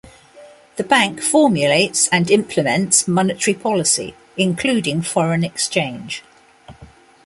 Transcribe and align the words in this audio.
The 0.77 0.83
bank 0.83 1.21
formulates 1.21 2.07
and 2.07 2.31
implements 2.31 3.07
monetary 3.07 3.53
policy, 3.53 4.15
including 4.35 5.03
foreign 5.03 5.43
exchange. 5.43 6.23